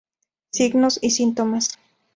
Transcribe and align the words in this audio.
Signos 0.51 0.97
y 1.03 1.11
síntomas. 1.11 1.77